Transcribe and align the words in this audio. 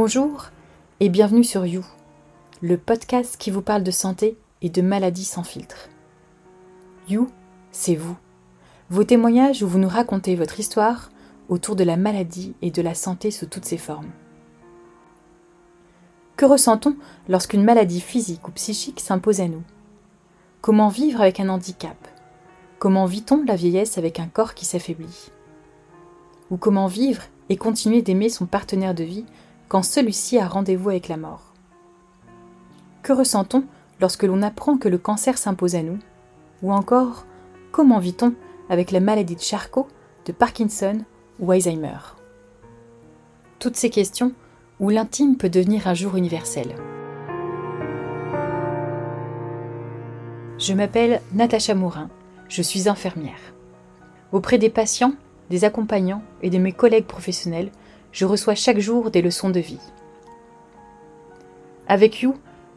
Bonjour 0.00 0.50
et 1.00 1.08
bienvenue 1.08 1.42
sur 1.42 1.66
You, 1.66 1.84
le 2.60 2.78
podcast 2.78 3.34
qui 3.36 3.50
vous 3.50 3.62
parle 3.62 3.82
de 3.82 3.90
santé 3.90 4.38
et 4.62 4.70
de 4.70 4.80
maladies 4.80 5.24
sans 5.24 5.42
filtre. 5.42 5.88
You, 7.08 7.26
c'est 7.72 7.96
vous. 7.96 8.16
Vos 8.90 9.02
témoignages 9.02 9.64
où 9.64 9.66
vous 9.66 9.80
nous 9.80 9.88
racontez 9.88 10.36
votre 10.36 10.60
histoire 10.60 11.10
autour 11.48 11.74
de 11.74 11.82
la 11.82 11.96
maladie 11.96 12.54
et 12.62 12.70
de 12.70 12.80
la 12.80 12.94
santé 12.94 13.32
sous 13.32 13.46
toutes 13.46 13.64
ses 13.64 13.76
formes. 13.76 14.12
Que 16.36 16.46
ressent-on 16.46 16.94
lorsqu'une 17.28 17.64
maladie 17.64 18.00
physique 18.00 18.46
ou 18.46 18.52
psychique 18.52 19.00
s'impose 19.00 19.40
à 19.40 19.48
nous? 19.48 19.64
Comment 20.60 20.90
vivre 20.90 21.22
avec 21.22 21.40
un 21.40 21.48
handicap? 21.48 21.96
Comment 22.78 23.06
vit-on 23.06 23.42
la 23.44 23.56
vieillesse 23.56 23.98
avec 23.98 24.20
un 24.20 24.28
corps 24.28 24.54
qui 24.54 24.64
s'affaiblit? 24.64 25.32
Ou 26.52 26.56
comment 26.56 26.86
vivre 26.86 27.24
et 27.48 27.56
continuer 27.56 28.00
d'aimer 28.00 28.28
son 28.28 28.46
partenaire 28.46 28.94
de 28.94 29.02
vie 29.02 29.26
quand 29.68 29.82
celui-ci 29.82 30.38
a 30.38 30.48
rendez-vous 30.48 30.90
avec 30.90 31.08
la 31.08 31.16
mort 31.16 31.52
Que 33.02 33.12
ressent-on 33.12 33.64
lorsque 34.00 34.24
l'on 34.24 34.42
apprend 34.42 34.78
que 34.78 34.88
le 34.88 34.98
cancer 34.98 35.38
s'impose 35.38 35.74
à 35.74 35.82
nous? 35.82 35.98
Ou 36.62 36.72
encore, 36.72 37.26
comment 37.70 37.98
vit-on 37.98 38.34
avec 38.70 38.90
la 38.90 39.00
maladie 39.00 39.36
de 39.36 39.40
Charcot, 39.40 39.86
de 40.24 40.32
Parkinson 40.32 40.98
ou 41.38 41.52
Alzheimer? 41.52 41.98
Toutes 43.58 43.76
ces 43.76 43.90
questions 43.90 44.32
où 44.80 44.90
l'intime 44.90 45.36
peut 45.36 45.50
devenir 45.50 45.86
un 45.86 45.94
jour 45.94 46.16
universel. 46.16 46.74
Je 50.58 50.72
m'appelle 50.72 51.20
Natacha 51.32 51.74
Morin, 51.74 52.08
je 52.48 52.62
suis 52.62 52.88
infirmière. 52.88 53.54
Auprès 54.32 54.58
des 54.58 54.70
patients, 54.70 55.14
des 55.50 55.64
accompagnants 55.64 56.22
et 56.42 56.50
de 56.50 56.58
mes 56.58 56.72
collègues 56.72 57.06
professionnels, 57.06 57.70
je 58.12 58.24
reçois 58.24 58.54
chaque 58.54 58.78
jour 58.78 59.10
des 59.10 59.22
leçons 59.22 59.50
de 59.50 59.60
vie. 59.60 59.80
Avec 61.86 62.20
You, 62.20 62.34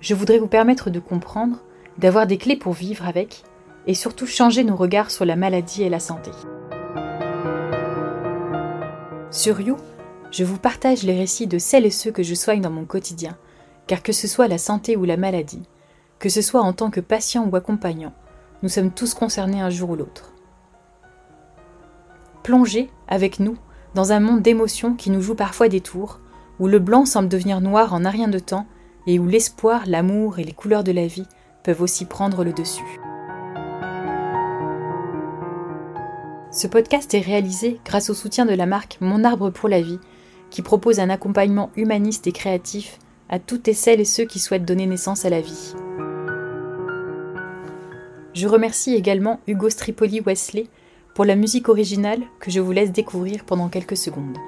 je 0.00 0.14
voudrais 0.14 0.38
vous 0.38 0.48
permettre 0.48 0.90
de 0.90 1.00
comprendre, 1.00 1.58
d'avoir 1.98 2.26
des 2.26 2.38
clés 2.38 2.56
pour 2.56 2.72
vivre 2.72 3.06
avec 3.06 3.42
et 3.86 3.94
surtout 3.94 4.26
changer 4.26 4.64
nos 4.64 4.76
regards 4.76 5.10
sur 5.10 5.24
la 5.24 5.36
maladie 5.36 5.82
et 5.82 5.88
la 5.88 6.00
santé. 6.00 6.30
Sur 9.30 9.60
You, 9.60 9.76
je 10.30 10.44
vous 10.44 10.58
partage 10.58 11.02
les 11.02 11.16
récits 11.16 11.46
de 11.46 11.58
celles 11.58 11.86
et 11.86 11.90
ceux 11.90 12.10
que 12.10 12.22
je 12.22 12.34
soigne 12.34 12.60
dans 12.60 12.70
mon 12.70 12.84
quotidien, 12.84 13.36
car 13.86 14.02
que 14.02 14.12
ce 14.12 14.28
soit 14.28 14.48
la 14.48 14.58
santé 14.58 14.96
ou 14.96 15.04
la 15.04 15.16
maladie, 15.16 15.62
que 16.18 16.28
ce 16.28 16.42
soit 16.42 16.62
en 16.62 16.72
tant 16.72 16.90
que 16.90 17.00
patient 17.00 17.48
ou 17.48 17.56
accompagnant, 17.56 18.14
nous 18.62 18.68
sommes 18.68 18.92
tous 18.92 19.14
concernés 19.14 19.60
un 19.60 19.70
jour 19.70 19.90
ou 19.90 19.96
l'autre. 19.96 20.32
Plongez 22.42 22.90
avec 23.08 23.40
nous 23.40 23.56
dans 23.94 24.12
un 24.12 24.20
monde 24.20 24.42
d'émotions 24.42 24.94
qui 24.94 25.10
nous 25.10 25.20
joue 25.20 25.34
parfois 25.34 25.68
des 25.68 25.80
tours, 25.80 26.20
où 26.58 26.68
le 26.68 26.78
blanc 26.78 27.04
semble 27.04 27.28
devenir 27.28 27.60
noir 27.60 27.94
en 27.94 28.04
un 28.04 28.10
rien 28.10 28.28
de 28.28 28.38
temps, 28.38 28.66
et 29.06 29.18
où 29.18 29.26
l'espoir, 29.26 29.82
l'amour 29.86 30.38
et 30.38 30.44
les 30.44 30.52
couleurs 30.52 30.84
de 30.84 30.92
la 30.92 31.06
vie 31.06 31.26
peuvent 31.64 31.82
aussi 31.82 32.04
prendre 32.04 32.44
le 32.44 32.52
dessus. 32.52 33.00
Ce 36.50 36.66
podcast 36.66 37.12
est 37.14 37.20
réalisé 37.20 37.80
grâce 37.84 38.10
au 38.10 38.14
soutien 38.14 38.44
de 38.44 38.54
la 38.54 38.66
marque 38.66 38.98
Mon 39.00 39.24
Arbre 39.24 39.50
pour 39.50 39.68
la 39.68 39.80
Vie, 39.80 39.98
qui 40.50 40.62
propose 40.62 41.00
un 41.00 41.08
accompagnement 41.08 41.70
humaniste 41.76 42.26
et 42.26 42.32
créatif 42.32 42.98
à 43.30 43.38
toutes 43.38 43.68
et 43.68 43.74
celles 43.74 44.00
et 44.00 44.04
ceux 44.04 44.24
qui 44.24 44.38
souhaitent 44.38 44.66
donner 44.66 44.86
naissance 44.86 45.24
à 45.24 45.30
la 45.30 45.40
vie. 45.40 45.74
Je 48.34 48.46
remercie 48.46 48.94
également 48.94 49.40
Hugo 49.46 49.70
Stripoli 49.70 50.20
Wesley 50.20 50.66
pour 51.14 51.24
la 51.24 51.36
musique 51.36 51.68
originale 51.68 52.22
que 52.40 52.50
je 52.50 52.60
vous 52.60 52.72
laisse 52.72 52.92
découvrir 52.92 53.44
pendant 53.44 53.68
quelques 53.68 53.96
secondes. 53.96 54.38